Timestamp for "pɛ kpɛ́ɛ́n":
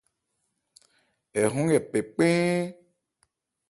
1.89-2.63